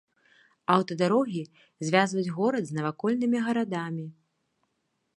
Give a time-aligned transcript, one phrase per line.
[0.75, 1.43] Аўтадарогі
[1.89, 4.05] звязваюць горад з навакольнымі гарадамі.